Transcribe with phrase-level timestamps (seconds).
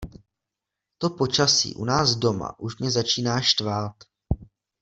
[0.97, 3.95] To počasí u nás doma už mě začíná štvát.